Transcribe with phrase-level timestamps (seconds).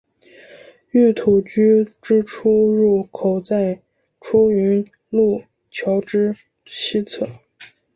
[0.89, 3.83] 御土居之出入口在
[4.19, 6.35] 出云路桥之
[6.65, 7.27] 西侧。